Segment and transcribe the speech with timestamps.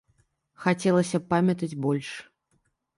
[0.63, 2.09] Хацелася б памятаць больш.